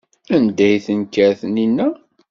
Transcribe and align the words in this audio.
Anda 0.35 0.63
ay 0.67 0.75
d-tenker 0.77 1.31
Taninna? 1.39 1.87